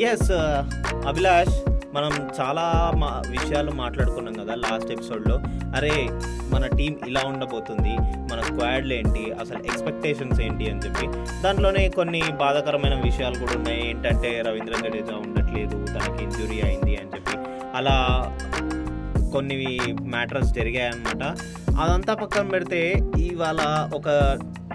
[0.00, 0.32] Yes
[1.06, 5.40] Abhilash uh, మనం చాలా మా విషయాలు మాట్లాడుకున్నాం కదా లాస్ట్ ఎపిసోడ్లో
[5.76, 6.08] అరే
[6.50, 7.94] మన టీం ఇలా ఉండబోతుంది
[8.30, 11.06] మన స్క్వాడ్లు ఏంటి అసలు ఎక్స్పెక్టేషన్స్ ఏంటి అని చెప్పి.
[11.42, 13.88] దాంట్లోనే కొన్ని బాధాకరమైన విషయాలు కూడా ఉన్నాయి.
[13.88, 17.36] ఏంటంటే రవీంద్ర జడేజా ఉండట్లేదు తనకి ఇంజురీ అయింది అని చెప్పి.
[17.74, 17.96] అలా
[19.32, 21.24] కొన్ని మ్యాటర్స్ జరిగాయన్నమాట.
[21.80, 24.08] అదంతా పక్కన పెడితే ఇవాళ ఒక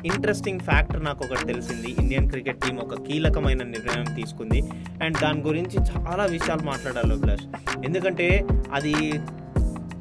[0.05, 1.95] ఇంట్రెస్టింగ్ ఫ్యాక్టర్ నాకు ఒకటి తెలిసింది.
[1.99, 4.61] ఇండియన్ క్రికెట్ టీం ఒక కీలకమైన నిర్ణయం తీసుకుంది.
[5.03, 7.41] అండ్ దాని గురించి చాలా విషయాలు మాట్లాడాలి ప్లస్
[7.85, 8.93] ఎందుకంటే అది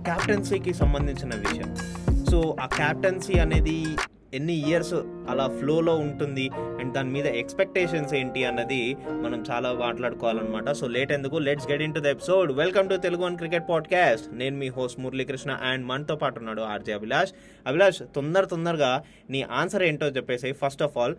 [0.05, 1.77] క్యాప్టెన్సీకి సంబంధించిన విషయం.
[2.25, 3.87] సో ఆ క్యాప్టెన్సీ అనేది
[4.35, 4.95] ఎన్ని ఇయర్స్
[5.31, 10.71] అలా ఫ్లోలో ఉంటుంది అండ్ దాని మీద ఎక్స్పెక్టేషన్స్ ఏంటి అన్నది మనం చాలా మాట్లాడుకోవాలన్నమాట.
[10.71, 11.37] సో లేట్ ఎందుకు?
[11.37, 15.51] Let's get into the episode welcome to Telugu one cricket podcast నేను మీ హోస్ట్ మురళీకృష్ణ
[15.51, 17.33] అండ్ మనతో పాటు ఉన్నాడు ఆర్జే అభిలాష్.
[17.67, 21.17] అభిలాష్ తొందర తొందరగా నీ ఆన్సర్ ఏంటో చెప్పేసి ఫస్ట్ ఆఫ్ ఆల్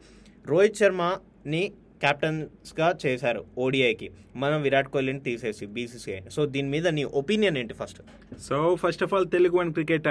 [0.48, 1.72] రోహిత్ శర్మని
[2.02, 8.02] కెప్టెన్స్గా చేశారు ఓడిఐకి మనం విరాట్ కోహ్లీని తీసేసి బీసీసీఐ సో దీని మీద నీ ఒపీనియన్ ఏంటి first
[8.42, 10.08] so first of all Telugu one cricket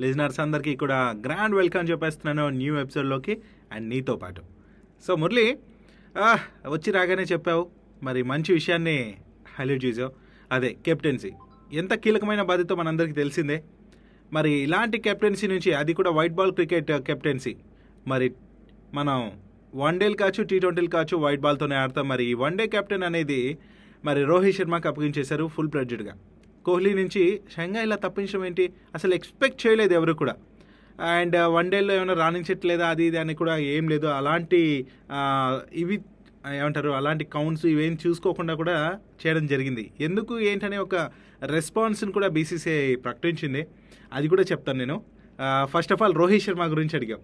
[0.00, 3.38] listeners అందరికీ కూడా గ్రాండ్ వెల్కమ్ చెప్పేస్తున్నాను న్యూ ఎపిసోడ్లోకి
[3.72, 4.42] అండ్ నీతో పాటు.
[5.06, 5.58] సో మురళి
[6.68, 7.70] వచ్చి రాగానే చెప్పావు.
[8.02, 9.14] మరి మంచి విషయాన్ని
[9.58, 10.12] హైలైట్ చేసావు.
[10.52, 11.32] అదే కెప్టెన్సీ.
[11.72, 13.62] ఎంత కీలకమైన బాధ్యత మనందరికీ తెలిసిందే.
[14.32, 17.56] మరి ఇలాంటి కెప్టెన్సీ నుంచి అది కూడా వైట్ బాల్ క్రికెట్ కెప్టెన్సీ.
[18.06, 18.34] మరి
[18.94, 19.32] మనం
[19.74, 22.08] వన్ డేలు కావచ్చు టీ ట్వంటీలు కావచ్చు వైట్ బాల్తోనే ఆడతాం.
[22.08, 23.58] మరి ఈ వన్ డే కెప్టెన్ అనేది
[24.04, 26.14] మరి రోహిత్ శర్మకి అప్పగించేశారు ఫుల్ ప్రెడ్జెడ్గా
[26.64, 30.34] కోహ్లీ నుంచి షంగా ఇలా తప్పించడం ఏంటి అసలు ఎక్స్పెక్ట్ చేయలేదు ఎవరు కూడా.
[31.00, 32.88] అండ్ వన్ డేలో ఏమైనా రాణించట్లేదా?
[32.88, 34.06] అది ఇది అని కూడా ఏం లేదు.
[34.06, 36.00] అలాంటి ఆ, ఇవి
[36.56, 39.90] ఏమంటారు అలాంటి కౌంట్స్ ఇవేం చూసుకోకుండా కూడా చేయడం జరిగింది.
[40.00, 40.94] ఎందుకు ఏంటనే ఒక
[41.42, 43.66] రెస్పాన్స్ని కూడా బీసీసీఐ ప్రకటించింది.
[44.12, 45.02] అది కూడా చెప్తాను నేను.
[45.64, 47.18] First of all Rohit Sharma గురించి అడిగాం.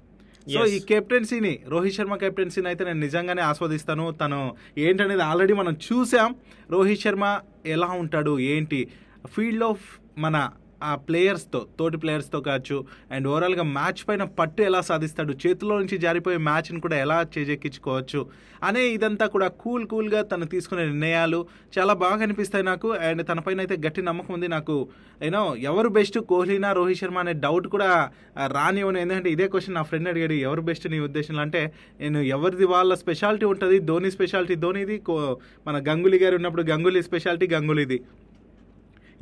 [0.55, 0.67] సో.
[0.67, 4.11] ఈ కెప్టెన్సీని రోహిత్ శర్మ కెప్టెన్సీని అయితే నేను నిజంగానే ఆస్వాదిస్తాను.
[4.11, 6.35] తను ఏంటనేది ఆల్రెడీ మనం చూసాం.
[6.71, 8.39] రోహిత్ శర్మ ఎలా ఉంటాడు?
[8.39, 8.89] ఏంటి?
[9.29, 9.77] ఫీల్డ్లో
[10.19, 10.51] మన
[10.83, 16.37] ఆ ప్లేయర్స్తో తోటి ప్లేయర్స్తో కావచ్చు అండ్ ఓవరాల్గా మ్యాచ్ పైన పట్టు ఎలా సాధిస్తాడు చేతిలో నుంచి జారిపోయే
[16.37, 18.27] మ్యాచ్ని కూడా ఎలా చేజెక్కించుకోవచ్చు
[18.63, 21.47] అనే ఇదంతా కూడా కూల్ కూల్గా తను తీసుకునే నిర్ణయాలు
[21.79, 22.93] చాలా బాగా అనిపిస్తాయి నాకు.
[22.93, 24.89] అండ్ తనపైన అయితే గట్టి నమ్మకం ఉంది నాకు.
[25.23, 28.11] యూనో ఎవరు బెస్ట్ కోహ్లీనా రోహిత్ శర్మ అనే డౌట్ కూడా
[28.47, 28.99] రానివ్వను.
[28.99, 31.41] ఎందుకంటే ఇదే క్వశ్చన్ నా ఫ్రెండ్ అడిగాడు ఎవరు బెస్ట్ నీ ఉద్దేశంలో?
[31.41, 35.37] అంటే నేను ఎవరిది వాళ్ళ స్పెషాలిటీ ఉంటుంది ధోని స్పెషాలిటీ ధోనిది కో-
[35.67, 38.01] మన గంగులీ గారు ఉన్నప్పుడు గంగులీ స్పెషాలిటీ గంగులీది.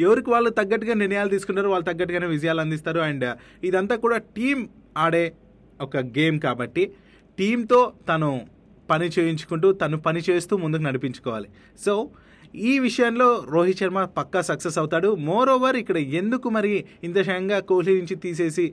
[0.07, 3.01] ఎవరికి వాళ్ళు తగ్గట్టుగా నిర్ణయాలు తీసుకుంటారు వాళ్ళు తగ్గట్టుగానే విజయాలు అందిస్తారు.
[3.09, 3.27] అండ్
[3.69, 4.59] ఇదంతా కూడా టీం
[5.05, 5.25] ఆడే
[5.87, 6.85] ఒక గేమ్ కాబట్టి
[7.39, 8.31] టీంతో తను
[8.91, 11.49] పని చేయించుకుంటూ తను పని చేస్తూ ముందుకు నడిపించుకోవాలి.
[11.85, 11.95] సో
[12.71, 15.09] ఈ విషయంలో రోహిత్ శర్మ పక్కా సక్సెస్ అవుతాడు.
[15.29, 16.73] మోర్ ఓవర్ ఇక్కడ ఎందుకు మరి
[17.07, 18.65] ఇంత షంగా కోహ్లీ నుంచి తీసేసి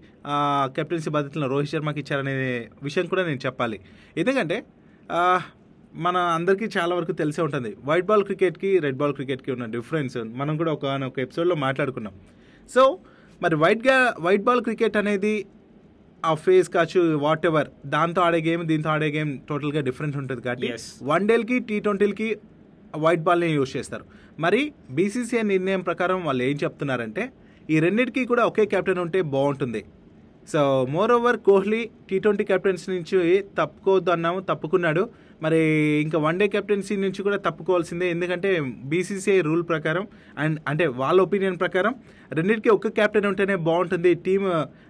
[0.75, 2.35] కెప్టెన్సీ బాధ్యతలను రోహిత్ శర్మకి ఇచ్చారనే
[2.87, 3.79] విషయం కూడా నేను చెప్పాలి.
[4.23, 4.57] ఎందుకంటే
[6.03, 7.69] మన అందరికీ చాలా వరకు తెలిసే ఉంటుంది.
[7.89, 12.13] వైట్ బాల్ క్రికెట్కి రెడ్ బాల్ క్రికెట్కి ఉన్న డిఫరెన్స్ మనం కూడా ఒక ఒక ఎపిసోడ్లో మాట్లాడుకున్నాం.
[12.73, 12.83] సో
[13.43, 15.33] మరి వైట్గా వైట్ బాల్ క్రికెట్ అనేది
[16.23, 20.69] ఆ ఫేస్ కావచ్చు వాట్ ఎవర్ దాంతో ఆడే గేమ్ దీంతో ఆడే గేమ్ టోటల్గా డిఫరెంట్ ఉంటుంది కాబట్టి.
[21.11, 22.29] వన్ డేలకి టీ ట్వంటీలకి
[23.03, 24.05] వైట్ బాల్ని యూజ్ చేస్తారు.
[24.45, 24.61] మరి
[24.97, 27.25] బీసీసీఐ నిర్ణయం ప్రకారం వాళ్ళు ఏం చెప్తున్నారంటే
[27.73, 29.81] ఈ రెండింటికి కూడా ఒకే కెప్టెన్ ఉంటే బాగుంటుంది.
[30.51, 30.61] So
[31.17, 31.79] moreover Kohli
[32.09, 33.19] T twenty captaincy నుంచి
[33.59, 35.03] తప్పుకోవద్దు అన్నాము తప్పుకున్నాడు.
[35.43, 35.59] మరి
[36.03, 38.09] ఇంకా వన్ డే కెప్టెన్సీ నుంచి కూడా తప్పుకోవాల్సిందే.
[38.09, 40.07] ఎందుకంటే బీసీసీఐ రూల్ ప్రకారం
[40.37, 41.95] అండ్ అంటే వాళ్ళ ఒపీనియన్ ప్రకారం
[42.31, 44.13] రెండింటికి ఒక్క కెప్టెన్ ఉంటేనే బాగుంటుంది.
[44.13, 44.43] టీం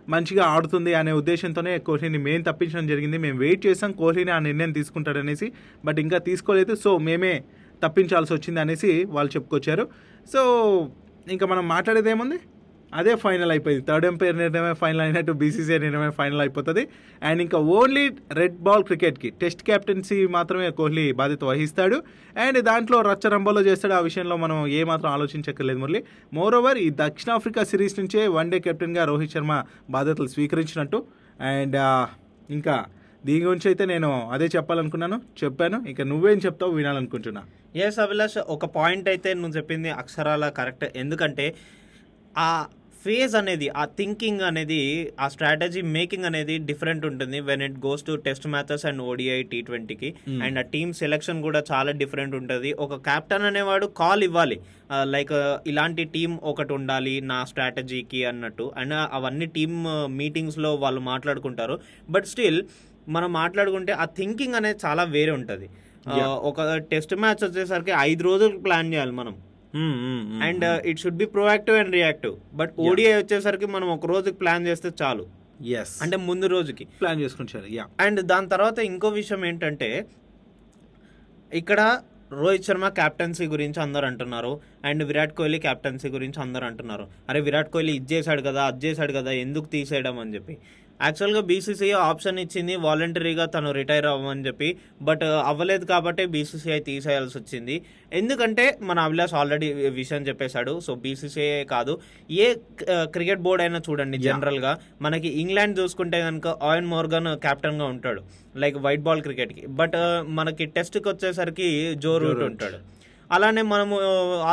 [0.09, 3.17] మంచిగా ఆడుతుంది అనే ఉద్దేశంతోనే కోహ్లీని మేము తప్పించడం జరిగింది.
[3.17, 5.49] మేము వెయిట్ చేసాం కోహ్లీని ఆ నిర్ణయం తీసుకుంటాడనేసి
[5.85, 6.75] బట్ ఇంకా తీసుకోలేదు.
[6.75, 7.43] సో మేమే
[7.83, 9.87] తప్పించాల్సి వచ్చింది అనేసి వాళ్ళు చెప్పుకొచ్చారు.
[10.33, 10.41] సో
[11.31, 12.39] ఇంకా మనం మాట్లాడేది ఏముంది?
[12.99, 13.83] అదే ఫైనల్ అయిపోయింది.
[13.89, 16.83] థర్డ్ ఎంపైర్ నిర్ణయమే ఫైనల్ అయినట్టు బీసీసీఐ నిర్ణయమే ఫైనల్ అయిపోతుంది.
[17.27, 18.03] అండ్ ఇంకా ఓన్లీ
[18.39, 21.97] రెడ్ బాల్ క్రికెట్కి టెస్ట్ కెప్టెన్సీ మాత్రమే కోహ్లీ బాధ్యత వహిస్తాడు.
[22.45, 23.95] అండ్ దాంట్లో రచ్చరంబోలో చేస్తాడు.
[23.99, 26.01] ఆ విషయంలో మనం ఏమాత్రం ఆలోచించక్కర్లేదు మురళి.
[26.39, 29.55] మోర్ ఓవర్ ఈ దక్షిణాఫ్రికా సిరీస్ నుంచే వన్ డే కెప్టెన్గా రోహిత్ శర్మ
[29.95, 30.99] బాధ్యతలు స్వీకరించినట్టు.
[31.53, 32.05] అండ్ uh,
[32.57, 32.75] ఇంకా
[33.27, 35.17] దీని గురించి అయితే నేను అదే చెప్పాలనుకున్నాను.
[35.43, 35.77] చెప్పాను.
[35.91, 36.73] ఇక నువ్వేం చెప్తావు?
[36.79, 37.41] వినాలనుకుంటున్నా.
[37.85, 41.45] ఎస్ అభిలాష్ ఒక పాయింట్ అయితే నువ్వు చెప్పింది అక్షరాల కరెక్ట్ ఎందుకంటే
[42.37, 42.49] ఆ
[43.05, 44.79] ఫేజ్ అనేది ఆ థింకింగ్ అనేది
[45.23, 47.39] ఆ స్ట్రాటజీ మేకింగ్ అనేది డిఫరెంట్ ఉంటుంది.
[47.49, 50.09] When it goes to test matches and ODI T ట్వంటీకి
[50.45, 52.71] అండ్ ఆ టీమ్ సెలెక్షన్ కూడా చాలా డిఫరెంట్ ఉంటుంది.
[52.85, 54.57] ఒక కెప్టెన్ అనేవాడు కాల్ ఇవ్వాలి.
[55.13, 55.33] లైక్
[55.67, 58.67] ఇలాంటి టీం ఒకటి ఉండాలి నా స్ట్రాటజీకి అన్నట్టు.
[58.77, 59.77] అండ్ అవన్నీ టీమ్
[60.21, 61.77] మీటింగ్స్లో వాళ్ళు మాట్లాడుకుంటారు.
[62.09, 62.61] బట్ స్టిల్
[63.15, 65.67] మనం మాట్లాడుకుంటే ఆ థింకింగ్ అనేది చాలా వేరే ఉంటుంది.
[66.49, 66.61] ఒక
[66.91, 69.35] టెస్ట్ మ్యాచ్ వచ్చేసరికి ఐదు రోజులు ప్లాన్ చేయాలి మనం.
[70.47, 74.91] And it should be proactive and reactive but ODI వచ్చేసరికి మనం ఒక రోజుకి ప్లాన్ చేస్తే
[75.01, 75.25] చాలు.
[75.81, 76.85] ఎస్ అంటే ముందు రోజుకి.
[77.01, 79.89] ప్లాన్ చేసుకుంటారు యా అండ్ దాని తర్వాత ఇంకో విషయం ఏంటంటే
[81.53, 81.81] ఇక్కడ
[82.31, 84.51] రోహిత్ శర్మ క్యాప్టెన్సీ గురించి అందరు అంటున్నారు.
[84.85, 87.05] అండ్ విరాట్ కోహ్లీ క్యాప్టెన్సీ గురించి అందరు అంటున్నారు.
[87.29, 90.55] అరే విరాట్ కోహ్లీ ఇది చేశాడు కదా అది చేశాడు కదా ఎందుకు తీసేయడం అని చెప్పి.
[91.01, 94.69] యాక్చువల్గా బీసీసీఐ ఆప్షన్ ఇచ్చింది వాలంటరీగా తను రిటైర్ అవ్వమని చెప్పి
[95.01, 97.75] బట్ అవ్వలేదు కాబట్టి బీసీసీఐ తీసేయాల్సి వచ్చింది.
[98.13, 101.95] ఎందుకంటే మన అభిలాష్ ఆల్రెడీ విషయం చెప్పేశాడు సో బీసీసీఐ కాదు
[102.45, 102.47] ఏ
[103.15, 108.23] క్రికెట్ బోర్డ్ అయినా చూడండి జనరల్గా మనకి ఇంగ్లాండ్ చూసుకుంటే కనుక ఆయిన్ మోర్గన్ కెప్టెన్గా ఉంటాడు
[108.63, 109.65] లైక్ వైట్ బాల్ క్రికెట్కి.
[109.79, 109.97] బట్
[110.39, 112.94] మనకి టెస్ట్కి వచ్చేసరికి జో రూట్ ఉంటాడు.
[113.35, 113.95] అలానే మనము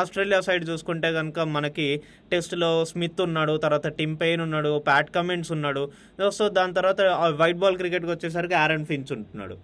[0.00, 1.86] ఆస్ట్రేలియా సైడ్ చూసుకుంటే కనుక మనకి
[2.32, 5.84] టెస్ట్లో స్మిత్ ఉన్నాడు తర్వాత టిమ్ పెయిన్ ఉన్నాడు ప్యాట్ కమిన్స్ ఉన్నాడు.
[6.38, 7.00] సో దాని తర్వాత
[7.40, 9.56] వైట్ బాల్ క్రికెట్కి వచ్చేసరికి ఆరన్ ఫించ్ ఉంటున్నాడు.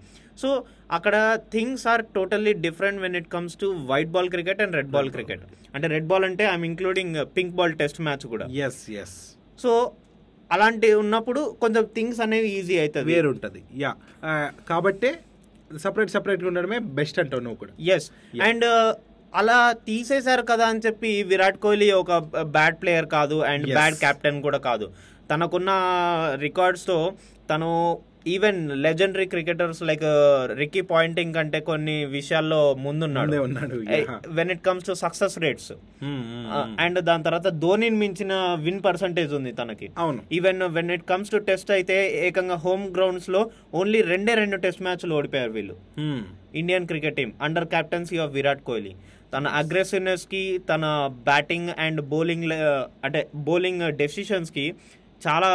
[0.43, 0.49] సో
[0.97, 1.17] అక్కడ
[1.55, 5.47] things are totally different when it comes to white ball cricket and red ball cricket.
[5.75, 8.47] అంటే రెడ్ బాల్ అంటే I'm including pink ball test match కూడా.
[8.67, 9.17] ఎస్ ఎస్
[9.63, 9.73] సో
[10.51, 13.07] అలాంటి ఉన్నప్పుడు కొంచెం థింగ్స్ అనేవి ఈజీ అవుతుంది.
[13.13, 13.91] వేరు ఉంటుంది యా
[14.71, 15.11] కాబట్టే
[15.77, 17.73] సపరేట్ సపరేట్గా ఉండడమే బెస్ట్ అంటావు నువ్వు కూడా.
[17.81, 18.11] ఎస్
[18.43, 18.95] అండ్
[19.35, 22.13] అలా తీసేశారు కదా అని చెప్పి విరాట్ కోహ్లీ ఒక
[22.43, 23.67] బ్యాడ్ ప్లేయర్ కాదు అండ్.
[23.67, 24.93] బ్యాడ్ కెప్టెన్ కూడా కాదు.
[25.31, 25.71] తనకున్న
[26.41, 27.13] రికార్డ్స్తో
[27.51, 27.99] తను
[28.33, 30.05] even legendary cricketers like
[30.61, 33.37] Ricky Ponting కంటే కొన్ని విషయాల్లో ముందున్నాడు.
[34.39, 35.71] When it comes to success rates
[36.85, 38.33] and దాని తర్వాత ధోనిని మించిన
[38.67, 39.89] విన్ పర్సంటేజ్ ఉంది తనకి.
[40.05, 40.23] అవును.
[40.39, 41.99] Even when it comes to test అయితే
[42.29, 43.43] ఏకంగా హోమ్ గ్రౌండ్స్లో
[43.81, 45.77] ఓన్లీ రెండే రెండు టెస్ట్ మ్యాచ్లు ఓడిపోయారు వీళ్ళు.
[46.63, 48.95] Indian cricket team under captaincy of Virat Kohli
[49.35, 50.41] తన అగ్రెసివ్నెస్కి
[50.71, 50.85] తన
[51.27, 52.47] బ్యాటింగ్ అండ్ బౌలింగ్
[53.07, 54.65] అంటే బౌలింగ్ డెసిషన్స్కి
[55.27, 55.51] చాలా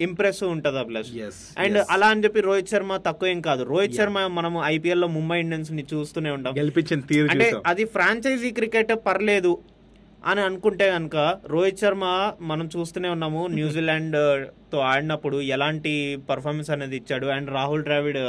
[0.00, 1.78] ఇంప్రెసివ్ ఉంటుంది ప్లస్ Yes, అండ్.
[1.90, 3.62] అలా అని చెప్పి రోహిత్ శర్మ తక్కువ ఏం కాదు.
[3.62, 6.54] రోహిత్ శర్మ మనం ఐపీఎల్లో ముంబై ఇండియన్స్ని చూస్తూనే ఉంటాం.
[6.58, 9.58] గెలిపించిన తీరు అంటే అది ఫ్రాంచైజీ క్రికెట్ పర్లేదు
[10.24, 13.46] అని అనుకుంటే కనుక రోహిత్ శర్మ మనం చూస్తూనే ఉన్నాము.
[13.58, 17.26] న్యూజిలాండ్తో ఆడినప్పుడు ఎలాంటి పర్ఫార్మెన్స్ అనేది ఇచ్చాడు.
[17.26, 18.20] And Rahul Dravid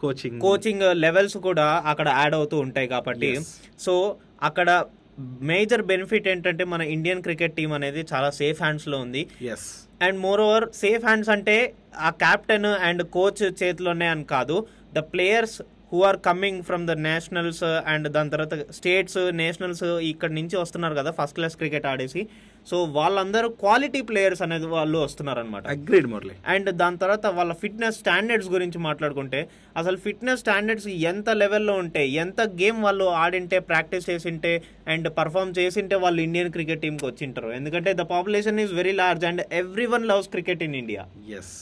[0.00, 3.38] coaching coaching levels కూడా అక్కడ యాడ్ అవుతూ ఉంటాయి కాబట్టి.
[3.78, 4.84] సో అక్కడ
[5.18, 9.28] మేజర్ బెనిఫిట్ ఏంటంటే మన ఇండియన్ క్రికెట్ టీం అనేది చాలా సేఫ్ హ్యాండ్స్లో ఉంది.
[9.42, 9.66] Yes
[10.02, 14.66] and moreover safe hands అంటే ఆ కెప్టెన్ అండ్ కోచ్ చేతిలోనే అని కాదు.
[14.94, 15.62] The players
[15.92, 21.10] who are coming from the nationals and దాని తర్వాత స్టేట్స్ నేషనల్స్ ఇక్కడ నుంచి వస్తున్నారు కదా
[21.18, 22.22] ఫస్ట్ క్లాస్ క్రికెట్ ఆడేసి.
[22.70, 27.98] సో వాళ్ళందరూ క్వాలిటీ ప్లేయర్స్ అనేది వాళ్ళు వస్తున్నారు అనమాట అగ్రీడ్ మురళి అండ్ దాని తర్వాత వాళ్ళ ఫిట్నెస్
[28.02, 29.40] స్టాండర్డ్స్ గురించి మాట్లాడుకుంటే
[29.80, 34.52] అసలు ఫిట్నెస్ స్టాండర్డ్స్ ఎంత లెవెల్లో ఉంటే ఎంత గేమ్ వాళ్ళు ఆడింటే ప్రాక్టీస్ చేసింటే
[34.94, 37.50] అండ్ పర్ఫామ్ చేసింటే వాళ్ళు ఇండియన్ క్రికెట్ టీంకి వచ్చింటారు.
[37.60, 39.44] ఎందుకంటే the population is very large and
[39.94, 41.04] everyone loves cricket in India
[41.38, 41.52] yes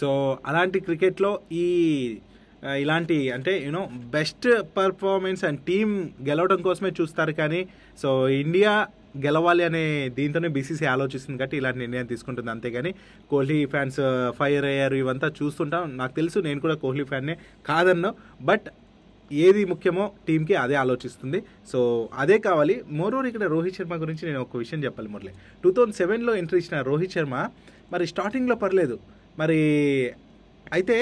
[0.00, 0.08] so
[0.46, 1.66] అలాంటి క్రికెట్లో ఈ
[2.82, 3.82] ఇలాంటి అంటే you know
[4.14, 4.46] best
[4.78, 5.88] performance and team
[6.28, 7.60] గెలవడం కోసమే చూస్తారు కానీ
[8.02, 8.10] సో
[8.44, 8.72] ఇండియా
[9.24, 9.82] గెలవాలి అనే
[10.16, 12.50] దీంతోనే బీసీసీ ఆలోచిస్తుంది కాబట్టి ఇలాంటి నిర్ణయం తీసుకుంటుంది.
[12.54, 12.90] అంతేగాని
[13.30, 14.00] కోహ్లీ ఫ్యాన్స్
[14.38, 15.84] ఫైర్ అయ్యారు ఇవంతా చూస్తుంటాం.
[16.00, 17.36] నాకు తెలుసు నేను కూడా కోహ్లీ ఫ్యాన్నే
[17.68, 18.10] కాదన్నా
[18.50, 18.66] బట్
[19.30, 21.38] ఏది ముఖ్యమో టీంకి అదే ఆలోచిస్తుంది.
[21.70, 21.78] సో
[22.22, 22.74] అదే కావాలి.
[22.98, 25.32] మోరోవర్ ఇక్కడ రోహిత్ శర్మ గురించి నేను ఒక విషయం చెప్పాలి మురళి.
[25.62, 27.36] టూ థౌజండ్ సెవెన్లో ఎంట్రీ ఇచ్చిన రోహిత్ శర్మ
[27.92, 28.98] మరి స్టార్టింగ్లో పర్లేదు.
[29.38, 29.60] మరి
[30.76, 30.98] అయితే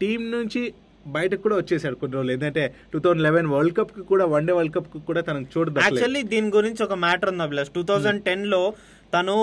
[0.00, 0.62] టీం నుంచి
[1.06, 2.32] బయటకు కూడా వచ్చేసాడు కొన్ని రోజులు.
[2.32, 5.80] ఏంటంటే టూ థౌజండ్ లెవెన్ వరల్డ్ కప్కి కూడా వన్ డే వరల్డ్ కప్కి కూడా తనకు దక్కలేదు.
[5.84, 7.70] యాక్చువల్లీ దీని గురించి ఒక మ్యాటర్ ఉంది అభిలాష్.
[7.76, 8.62] టూ థౌజండ్ టెన్లో
[9.14, 9.34] తను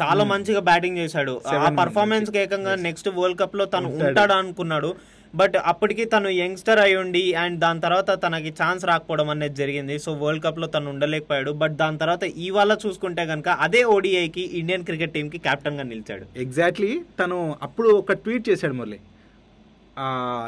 [0.00, 1.40] చాలా మంచిగా బ్యాటింగ్ చేశాడు.
[1.46, 4.34] ఆ పర్ఫార్మెన్స్ ఏకంగా నెక్స్ట్ వరల్డ్ కప్లో తను ఉంటాడు.
[4.42, 4.90] అనుకున్నాడు.
[5.34, 9.98] బట్ అప్పటికి తను యంగ్స్టర్ అయి ఉండి అండ్ దాని తర్వాత తనకి ఛాన్స్ రాకపోవడం అనేది జరిగింది.
[10.04, 11.50] సో వరల్డ్ కప్లో తను ఉండలేకపోయాడు.
[11.62, 16.26] బట్ దాని తర్వాత ఇవాళ చూసుకుంటే కనుక అదే ఓడిఐకి ఇండియన్ క్రికెట్ టీం కి కెప్టెన్గా నిలిచాడు.
[16.36, 19.00] ఎగ్జాక్ట్లీ తను అప్పుడు ఒక ట్వీట్ చేశాడు మురళి.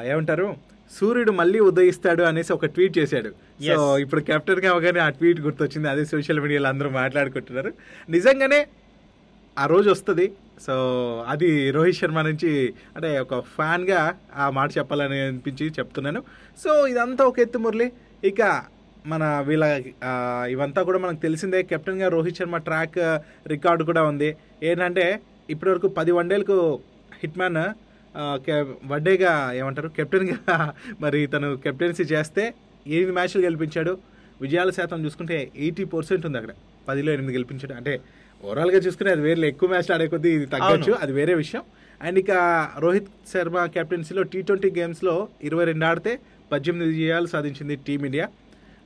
[0.05, 0.57] ఏమంటారు?
[1.01, 3.31] సూర్యుడు మళ్ళీ ఉదయిస్తాడు అనేసి ఒక ట్వీట్ చేశాడు.
[3.77, 3.99] సో.
[3.99, 5.89] ఇప్పుడు కెప్టెన్ కావగానే ఆ ట్వీట్ గుర్తొచ్చింది.
[5.89, 7.73] అదే సోషల్ మీడియాలో అందరూ మాట్లాడుకుంటున్నారు.
[8.11, 8.67] నిజంగానే
[9.59, 10.33] ఆ రోజు వస్తుంది.
[10.67, 10.75] సో
[11.29, 16.23] అది రోహిత్ శర్మ నుంచి అంటే ఒక ఫ్యాన్గా ఆ మాట చెప్పాలని అనిపించి చెప్తున్నాను.
[16.65, 17.93] సో ఇదంతా ఒక ఎత్తు మురళి.
[18.25, 18.63] ఇక
[19.07, 19.83] మన వీళ్ళ
[20.51, 21.63] ఇవంతా కూడా మనకు తెలిసిందే.
[21.63, 22.99] కెప్టెన్గా రోహిత్ శర్మ ట్రాక్
[23.49, 24.37] రికార్డు కూడా ఉంది.
[24.63, 26.81] ఏంటంటే ఇప్పటివరకు పది వన్డేలకు
[27.23, 27.39] హిట్
[28.93, 29.89] వన్డేగా ఏమంటారు?
[29.97, 30.37] కెప్టెన్గా
[31.03, 32.45] మరి తను కెప్టెన్సీ చేస్తే
[32.87, 33.93] ఎనిమిది మ్యాచ్లు గెలిపించాడు.
[34.41, 36.53] విజయాల శాతం చూసుకుంటే ఎయిటీ పర్సెంట్ ఉంది అక్కడ.
[36.89, 37.75] పదిలో ఎనిమిది గెలిపించాడు.
[37.81, 37.93] అంటే
[38.41, 40.93] ఓవరాల్గా చూసుకునే అది వేరే ఎక్కువ మ్యాచ్లు ఆడే కొద్దీ ఇది తగ్గొచ్చు.
[41.03, 41.63] అది వేరే విషయం.
[42.01, 42.31] అండ్ ఇక
[42.85, 45.15] రోహిత్ శర్మ కెప్టెన్సీలో టీ ట్వంటీ గేమ్స్లో
[45.49, 46.13] ఇరవై రెండు ఆడితే
[46.53, 48.27] పద్దెనిమిది విజయాలు సాధించింది టీమిండియా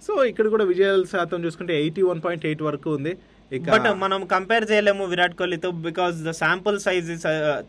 [0.06, 3.12] సో ఇక్కడ కూడా విజయాల శాతం చూసుకుంటే ఎయిటీ వన్ పాయింట్ ఎయిట్ వరకు ఉంది.
[3.72, 7.26] బట్ మనం కంపేర్ చేయలేము విరాట్ కోహ్లీతో బికాస్ ద శాంపుల్ సైజెస్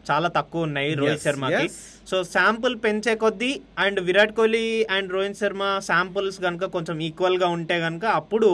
[0.10, 1.66] చాలా తక్కువ ఉన్నాయి రోహిత్ శర్మకి.
[2.10, 3.52] సో శాంపుల్ పెంచే కొద్దీ
[3.86, 4.66] and Virat Kohli
[4.98, 8.50] and Rohit Sharma samples కనుక కొంచెం ఈక్వల్గా ఉంటే కనుక అప్పుడు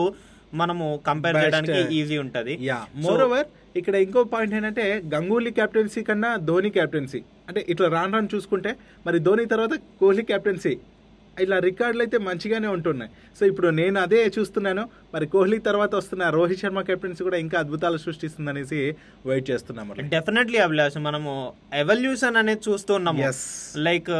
[0.61, 2.53] మనము కంపేర్ చేయడానికి ఈజీ ఉంటది.
[3.03, 3.47] మోర్ ఓవర్
[3.79, 8.71] ఇక్కడ ఇంకో పాయింట్ ఏంటంటే గంగూలీ కెప్టెన్సీ కన్నా ధోని కెప్టెన్సీ అంటే ఇట్లా రాను రాను చూసుకుంటే
[9.05, 10.73] మరి ధోని తర్వాత కోహ్లీ కెప్టెన్సీ
[11.37, 13.11] ఇలా రికార్డులు అయితే మంచిగానే ఉంటున్నాయి.
[13.37, 14.83] సో ఇప్పుడు నేను అదే చూస్తున్నాను.
[15.13, 18.79] మరి కోహ్లీ తర్వాత వస్తున్న రోహిత్ శర్మ కెప్టెన్సీ కూడా ఇంకా అద్భుతాలు సృష్టిస్తుందనేసి
[19.29, 21.33] వెయిట్ చేస్తున్నాము డెఫినెట్లీ అభిలాష్ మనము
[21.83, 23.23] ఎవల్యూషన్ అనేది చూస్తున్నాము.
[23.87, 24.11] లైక్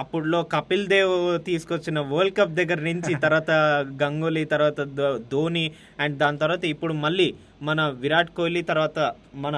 [0.00, 1.14] అప్పుడులో కపిల్ దేవ్
[1.50, 3.50] తీసుకొచ్చిన వరల్డ్ కప్ దగ్గర నుంచి తర్వాత
[4.02, 4.80] గంగూలీ తర్వాత
[5.34, 5.66] ధోని
[6.00, 7.28] అండ్ దాని తర్వాత ఇప్పుడు మళ్ళీ
[7.62, 8.98] మన విరాట్ కోహ్లీ తర్వాత
[9.46, 9.56] మన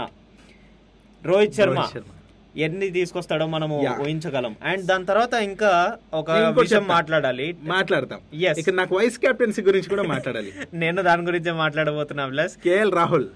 [1.22, 1.78] రోహిత్ శర్మ.
[1.78, 2.10] రోహిత్ శర్మ.
[2.56, 4.02] ఎన్ని తీసుకొస్తాడో మనము Yeah.
[4.02, 4.56] ఊహించగలం.
[4.64, 6.86] అండ్ దాని తర్వాత ఇంకా ఒక విషయం.
[6.86, 7.56] మాట్లాడాలి.
[7.62, 8.20] మాట్లాడతాం.
[8.40, 8.58] Yes.
[8.58, 10.52] ఇక నాకు వైస్ కెప్టెన్సీ గురించి కూడా మాట్లాడాలి.
[10.74, 13.26] నేను దాని గురించి మాట్లాడబోతున్నా Abhilash KL Rahul.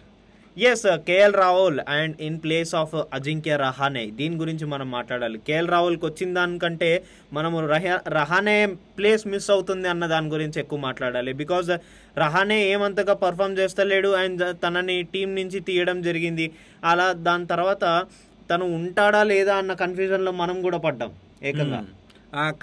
[0.58, 4.06] Yes KL Rahul and in place of Ajinkya Rahane.
[4.06, 5.38] దీని గురించి మనం మాట్లాడాలి.
[5.38, 11.32] కేఎల్ రాహుల్కి వచ్చిన దానికంటే మనము రహ- రహానే ప్లేస్ మిస్ అవుతుంది అన్న దాని గురించి ఎక్కువ మాట్లాడాలి.
[11.32, 11.70] బికాజ్
[12.18, 16.50] రహానే ఏమంతగా పర్ఫామ్ చేస్తలేడు అండ్ తనని టీం నుంచి తీయడం జరిగింది.
[16.84, 18.04] అలా దాని తర్వాత
[18.50, 21.10] తను ఉంటాడా లేదా అన్న కన్ఫ్యూజన్లో మనం కూడా పడ్డాం
[21.50, 21.80] ఏకంగా.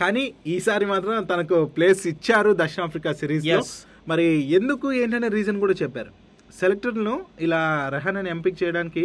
[0.01, 3.71] కానీ ఈసారి మాత్రం తనకు ప్లేస్ ఇచ్చారు దక్షిణాఫ్రికా సిరీస్.
[4.11, 4.25] మరి
[4.57, 6.11] ఎందుకు ఏంటనే రీజన్ కూడా చెప్పారు.
[6.59, 7.15] సెలెక్టర్ను
[7.45, 7.61] ఇలా
[7.95, 9.03] రెహానాని ఎంపిక చేయడానికి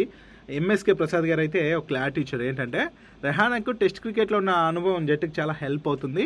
[0.59, 2.43] ఎంఎస్కే ప్రసాద్ గారు అయితే ఒక క్లారిటీ ఇచ్చారు.
[2.49, 2.81] ఏంటంటే
[3.27, 6.25] రెహానాకు టెస్ట్ క్రికెట్లో ఉన్న అనుభవం జట్టుకి చాలా హెల్ప్ అవుతుంది.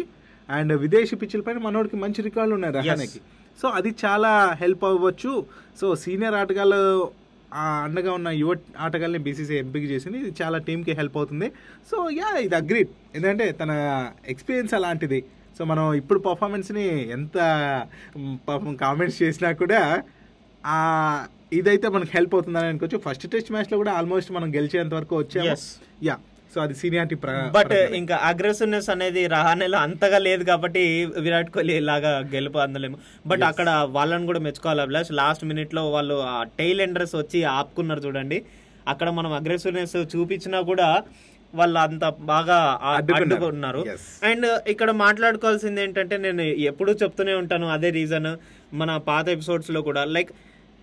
[0.57, 3.19] అండ్ విదేశీ పిచ్చుల పైన మనోడికి మంచి రికార్డులు ఉన్నాయి రెహానాకి.
[3.61, 5.33] సో అది చాలా హెల్ప్ అవ్వచ్చు.
[5.79, 6.81] సో సీనియర్ ఆటగాళ్ళు
[7.53, 10.17] ఆ అండగా ఉన్న యువ ఆటగాళ్ళని బీసీసీ ఎంపిక చేసింది.
[10.17, 11.51] ఇది చాలా టీంకి హెల్ప్ అవుతుంది.
[11.91, 12.87] సో యా ఇది అగ్రీడ్.
[13.15, 13.71] ఎందుకంటే తన
[14.27, 15.23] ఎక్స్పీరియన్స్ అలాంటిది.
[15.57, 17.37] సో మనం ఇప్పుడు పర్ఫార్మెన్స్ని ఎంత
[18.47, 20.03] పాపం కామెంట్స్ చేసినా కూడా
[20.65, 22.97] ఆ ఇదైతే మనకు హెల్ప్ అవుతుందని అనుకోవచ్చు.
[22.97, 25.57] ఫస్ట్ టెస్ట్ మ్యాచ్లో కూడా ఆల్మోస్ట్ మనం గెలిచేంత వరకు వచ్చాము.
[26.03, 26.17] యా.
[26.57, 27.15] సో అది సీనియారిటీ
[27.57, 30.83] బట్ ఇంకా అగ్రెసివ్నెస్ అనేది రహానేలో అంతగా లేదు కాబట్టి
[31.25, 32.97] విరాట్ కోహ్లీ లాగా గెలుపు అందలేము.
[33.31, 35.11] బట్ అక్కడ వాళ్ళని కూడా మెచ్చుకోవాలి అభిలాష్.
[35.19, 38.39] లాస్ట్ మినిట్లో వాళ్ళు ఆ టైల్ ఎండర్స్ వచ్చి ఆపుకున్నారు చూడండి.
[38.93, 40.89] అక్కడ మనం అగ్రెసివ్నెస్ చూపించినా కూడా
[41.53, 42.57] వాళ్ళు అంత బాగా
[42.95, 43.81] అడ్డుకున్నారు.
[43.89, 44.01] Yes.
[44.29, 48.29] అండ్ ఇక్కడ మాట్లాడుకోవాల్సింది ఏంటంటే నేను ఎప్పుడూ చెప్తూనే ఉంటాను అదే రీజన్
[48.81, 50.31] మన పాత ఎపిసోడ్స్లో కూడా లైక్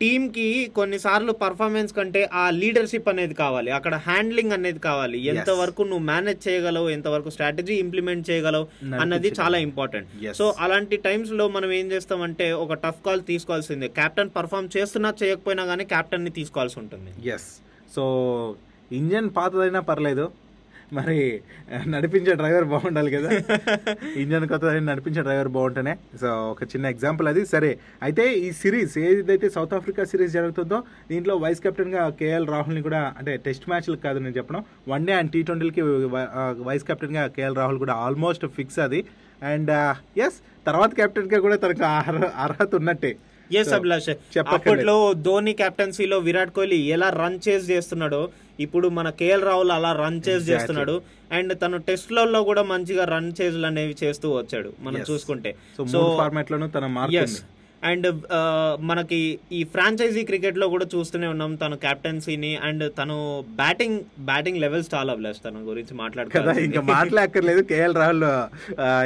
[0.01, 0.47] టీమ్కి
[0.77, 3.71] కొన్నిసార్లు పర్ఫార్మెన్స్ కంటే ఆ లీడర్షిప్ అనేది కావాలి.
[3.71, 5.19] అక్కడ హ్యాండ్లింగ్ అనేది కావాలి.
[5.33, 8.67] ఎంత వరకు నువ్వు మేనేజ్ చేయగలవు ఎంత వరకు స్ట్రాటజీ ఇంప్లిమెంట్ చేయగలవు
[9.01, 10.09] అన్నది చాలా ఇంపార్టెంట్.
[10.35, 13.89] సో అలాంటి టైమ్స్లో మనం ఏం చేస్తామంటే ఒక టఫ్ కాల్ తీసుకోవాల్సిందే.
[13.89, 17.29] కెప్టెన్ పర్ఫామ్ చేస్తున్నా చేయకపోయినా కానీ కెప్టెన్ని తీసుకోవాల్సి ఉంటుంది.
[17.29, 17.51] ఎస్
[17.97, 18.05] సో
[18.93, 20.44] ఇంజన్ పాతదైనా పర్లేదు.
[20.97, 21.17] మరి
[21.93, 23.31] నడిపించే డ్రైవర్ బాగుండాలి కదా.
[24.23, 25.95] ఇంజన్ కొత్తదైనా నడిపించే డ్రైవర్ బాగుంటేనే.
[26.21, 27.43] సో ఒక చిన్న ఎగ్జాంపుల్ అది.
[27.47, 27.71] సరే
[28.03, 30.79] అయితే ఈ సిరీస్ ఏదైతే సౌత్ ఆఫ్రికా సిరీస్ జరుగుతుందో
[31.11, 35.31] దీంట్లో వైస్ కెప్టెన్గా కేఎల్ రాహుల్ని కూడా అంటే టెస్ట్ మ్యాచ్లకు కాదు నేను చెప్పడం వన్ డే అండ్
[35.31, 35.85] టీ ట్వంటీలకి
[36.69, 39.03] వైస్ కెప్టెన్గా కేఎల్ రాహుల్ కూడా ఆల్మోస్ట్ ఫిక్స్ అది.
[39.43, 39.71] అండ్
[40.19, 43.13] ఎస్ తర్వాత కెప్టెన్గా కూడా తనకు అర్హ- అర్హత ఉన్నట్టే.
[43.51, 44.09] ఎస్ అభిలాష్.
[44.53, 44.95] అప్పట్లో
[45.27, 48.21] ధోని కెప్టెన్సీలో విరాట్ కోహ్లీ ఎలా రన్ చేసి చేస్తున్నాడో
[48.59, 50.53] ఇప్పుడు మన కేఎల్ రాహుల్ అలా రన్ చేసి Exactly.
[50.53, 50.97] చేస్తున్నాడు
[51.33, 55.01] అండ్ తను టెస్ట్లలో కూడా మంచిగా రన్ చేజులు అనేవి చేస్తూ వచ్చాడు మనం.
[55.11, 55.53] చూసుకుంటే
[55.93, 56.87] సో ఫార్మాట్ లోనూ తన
[57.85, 58.09] అండ్
[58.81, 65.15] మనకి ఈ ఫ్రాంచైజీ క్రికెట్లో కూడా చూస్తూనే ఉన్నాం తను కెప్టెన్సీని అండ్ తను బ్యాటింగ్ బ్యాటింగ్ లెవెల్స్ చాలా
[65.15, 65.97] బ్లెస్ తన గురించి
[66.37, 67.63] కదా ఇంకా మాట్లాడక్కర్లేదు.
[67.63, 68.25] కేఎల్ రాహుల్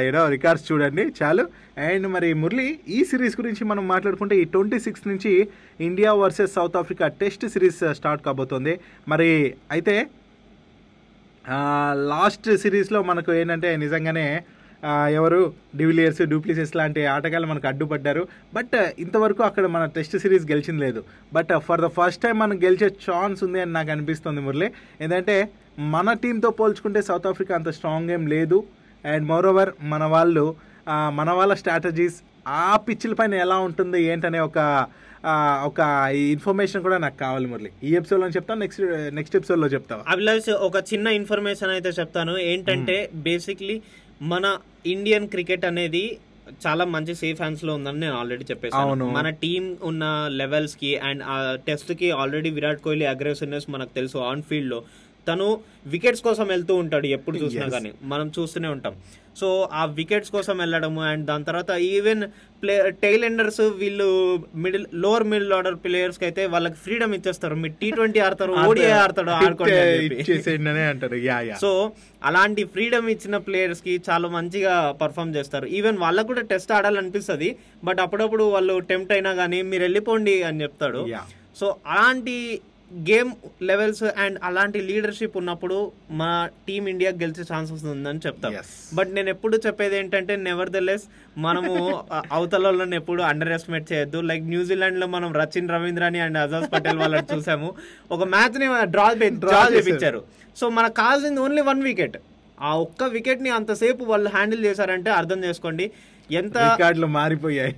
[0.07, 1.05] ఏదో రికార్డ్స్ చూడండి.
[1.19, 1.45] చాలు.
[1.77, 5.47] అండ్ మరి మురళి ఈ సిరీస్ గురించి మనం మాట్లాడుకుంటే ఈ ట్వంటీ సిక్స్ నుంచి
[5.81, 8.79] India versus South Africa test series start కాబోతోంది.
[9.07, 10.07] మరి అయితే
[12.13, 14.43] లాస్ట్ సిరీస్లో మనకు ఏంటంటే నిజంగానే
[15.11, 15.53] ఎవరు?
[15.75, 18.27] డివిలియర్స్ డూప్లిసెస్ లాంటి ఆటగాళ్ళు మనకు అడ్డుపడ్డారు.
[18.53, 21.03] బట్ ఇంతవరకు అక్కడ మన టెస్ట్ సిరీస్ గెలిచింది లేదు.
[21.33, 24.71] But for the first time మనం గెలిచే ఛాన్స్ ఉంది అని నాకు అనిపిస్తుంది మురళి.
[25.01, 28.63] ఏంటంటే మన టీంతో పోల్చుకుంటే సౌత్ ఆఫ్రికా అంత స్ట్రాంగ్ ఏం లేదు.
[29.05, 30.55] అండ్ మోరోవర్ మన వాళ్ళు
[30.89, 32.17] మన వాళ్ళ స్ట్రాటజీస్
[32.47, 34.59] ఆ పిచ్చిల పైన ఎలా ఉంటుంది ఏంటనే ఒక
[35.63, 35.79] ఒక
[36.15, 37.71] ఇన్ఫర్మేషన్ కూడా నాకు కావాలి మురళి.
[37.83, 38.83] ఈ ఎపిసోడ్లో చెప్తాను నెక్స్ట్
[39.13, 40.03] నెక్స్ట్ ఎపిసోడ్లో చెప్తావా?
[40.07, 42.37] అభిలాష్ ఒక చిన్న ఇన్ఫర్మేషన్ అయితే చెప్తాను.
[42.37, 43.81] ఏంటంటే బేసిక్లీ
[44.21, 44.45] మన
[44.85, 46.03] ఇండియన్ క్రికెట్ అనేది
[46.65, 48.43] చాలా మంచి సేఫ్ హ్యాండ్స్లో ఉందని నేను ఆల్రెడీ.
[48.43, 54.43] చెప్పేసాను మన టీం ఉన్న లెవెల్స్కి అండ్ ఆ టెస్ట్కి ఆల్రెడీ విరాట్ కోహ్లీ అగ్రెసివ్నెస్ మనకు తెలుసు ఆన్
[54.43, 54.79] ఫీల్డ్లో
[55.27, 57.65] తను వికెట్స్ కోసం వెళ్తూ ఉంటాడు ఎప్పుడు చూసినా.
[57.65, 57.91] కానీ.
[58.03, 58.95] మనం చూస్తూనే ఉంటాం.
[59.35, 62.23] సో ఆ వికెట్స్ కోసం వెళ్ళడము అండ్ దాని తర్వాత ఈవెన్
[62.61, 64.07] ప్లే టైల్ ఎండర్స్ వీళ్ళు
[64.55, 67.55] మిడిల్ లోవర్ మిడిల్ ఆర్డర్ ప్లేయర్స్కి అయితే వాళ్ళకి ఫ్రీడమ్ ఇచ్చేస్తారు.
[67.55, 69.75] మీరు టీ ట్వంటీ ఆడతారు ఓడిఐ ఆడతాడు ఆడుకోండి
[71.59, 71.91] సో
[72.23, 75.65] అలాంటి ఫ్రీడమ్ ఇచ్చిన ప్లేయర్స్కి చాలా మంచిగా పర్ఫామ్ చేస్తారు.
[75.65, 81.03] ఈవెన్ వాళ్ళకు కూడా టెస్ట్ ఆడాలనిపిస్తుంది బట్ అప్పుడప్పుడు వాళ్ళు టెంప్ట్ అయినా కానీ మీరు వెళ్ళిపోండి అని చెప్తాడు.
[81.59, 82.59] సో అలాంటి
[83.09, 83.31] గేమ్
[83.69, 85.75] లెవెల్స్ అండ్ అలాంటి లీడర్షిప్ ఉన్నప్పుడు
[86.21, 86.29] మా
[86.67, 88.53] టీం ఇండియా గెలిచే ఛాన్సెస్ ఉందని చెప్తాం.
[88.97, 91.05] బట్ నేను ఎప్పుడు చెప్పేది ఏంటంటే నెవర్ ద లెస్
[91.45, 91.73] మనము
[92.37, 97.27] అవతల వాళ్ళని ఎప్పుడు అండర్ ఎస్టిమేట్ చేయొద్దు లైక్ న్యూజిలాండ్లో మనం రచిన్ రవీంద్రని అండ్ అజాజ్ పటేల్ వాళ్ళని
[97.33, 97.69] చూసాము.
[98.11, 99.07] ఒక మ్యాచ్ని డ్రా
[99.43, 100.21] డ్రా చేపించారు.
[100.61, 102.17] సో మనకు కావాల్సింది ఓన్లీ వన్ వికెట్
[102.57, 105.85] ఆ ఒక్క వికెట్ని అంతసేపు వాళ్ళు హ్యాండిల్ చేశారంటే అర్థం చేసుకోండి.
[106.31, 107.75] ఎంత రికార్డులు మారిపోయాయి.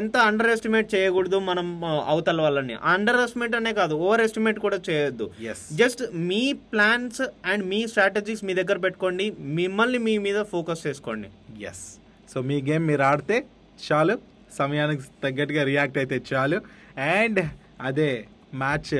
[0.00, 2.74] ఎంత అండర్ ఎస్టిమేట్ చేయకూడదు మనం అవతల వాళ్ళని.
[2.92, 5.26] అండర్ ఎస్టిమేట్ అనే కాదు ఓవర్ ఎస్టిమేట్ కూడా చేయొద్దు.
[5.50, 6.42] ఎస్ జస్ట్ మీ
[6.72, 11.30] ప్లాన్స్ అండ్ మీ స్ట్రాటజీస్ మీ దగ్గర పెట్టుకోండి మిమ్మల్ని మీ మీద ఫోకస్ చేసుకోండి.
[11.70, 11.84] ఎస్
[12.34, 13.38] సో మీ గేమ్ మీరు ఆడితే
[13.86, 14.16] చాలు
[14.58, 16.60] సమయానికి తగ్గట్టుగా రియాక్ట్ అయితే చాలు.
[16.98, 17.40] అండ్
[17.80, 18.10] అదే
[18.54, 18.94] మ్యాచ్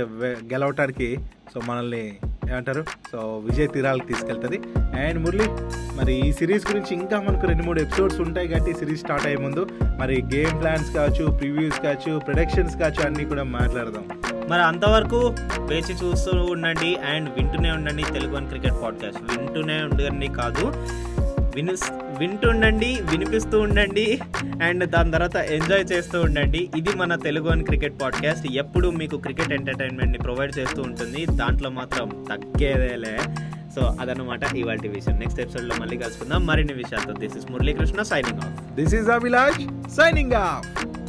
[0.53, 1.19] గెలవటానికి
[1.55, 2.05] సో మనల్ని
[2.51, 2.85] ఏమంటారు?
[3.13, 4.61] సో విజయ్ తీరాలకు తీసుకెళ్తుంది.
[4.79, 5.49] అండ్ మురళి
[5.97, 9.67] మరి ఈ సిరీస్ గురించి ఇంకా మనకు రెండు మూడు ఎపిసోడ్స్ ఉంటాయి కాబట్టి సిరీస్ స్టార్ట్ అయ్యే ముందు
[9.99, 14.05] మరి గేమ్ ప్లాన్స్ కావచ్చు ప్రివ్యూస్ కావచ్చు ప్రొడక్షన్స్ కావచ్చు అన్నీ కూడా మాట్లాడదాం.
[14.49, 19.39] మరి అంతవరకు వేచి చూస్తూ ఉండండి అండ్ వింటూనే ఉండండి తెలుగు వన్ క్రికెట్ పాడ్కాస్ట్.
[19.39, 20.67] వింటూనే ఉండండి కాదు
[21.55, 21.77] విని
[22.21, 24.21] వింటుండండి వినిపిస్తూ ఉండండి
[24.63, 26.71] అండ్ దాని తర్వాత ఎంజాయ్ చేస్తూ ఉండండి.
[26.77, 28.47] ఇది మన తెలుగు అని క్రికెట్ పాడ్కాస్ట్.
[28.53, 31.27] ఎప్పుడు మీకు క్రికెట్ ఎంటర్టైన్మెంట్ని ప్రొవైడ్ చేస్తూ ఉంటుంది.
[31.27, 33.19] దాంట్లో మాత్రం తగ్గేదేలే.
[33.75, 35.19] సో అదనమాట ఇవాళ విషయం.
[35.19, 36.47] నెక్స్ట్ ఎపిసోడ్లో మళ్ళీ కలుసుకుందాం.
[36.47, 41.00] మరిన్ని విషయాలతో this is Muralikrishna signing off this is Abhilash signing off